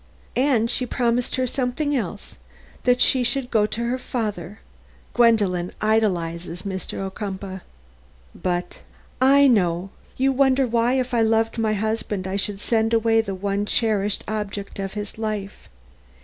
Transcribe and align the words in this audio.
And 0.35 0.67
she 0.71 0.87
promised 0.87 1.35
her 1.35 1.45
something 1.45 1.95
else 1.95 2.39
that 2.85 2.99
she 3.01 3.23
should 3.23 3.51
go 3.51 3.67
to 3.67 3.81
her 3.81 3.99
father 3.99 4.59
Gwendolen 5.13 5.71
idolizes 5.79 6.63
Mr. 6.63 6.97
Ocumpaugh." 7.05 7.61
"But" 8.33 8.79
"I 9.37 9.47
know. 9.47 9.91
You 10.17 10.31
wonder 10.31 10.65
why, 10.65 10.93
if 10.93 11.13
I 11.13 11.21
loved 11.21 11.59
my 11.59 11.73
husband, 11.73 12.25
I 12.25 12.35
should 12.35 12.59
send 12.59 12.95
away 12.95 13.21
the 13.21 13.35
one 13.35 13.67
cherished 13.67 14.23
object 14.27 14.79
of 14.79 14.93
his 14.93 15.19
life. 15.19 15.69